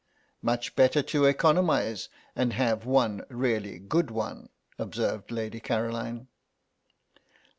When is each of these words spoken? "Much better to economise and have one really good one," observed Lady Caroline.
"Much 0.41 0.75
better 0.75 1.03
to 1.03 1.25
economise 1.25 2.09
and 2.35 2.53
have 2.53 2.87
one 2.87 3.23
really 3.29 3.77
good 3.77 4.09
one," 4.09 4.49
observed 4.79 5.29
Lady 5.29 5.59
Caroline. 5.59 6.27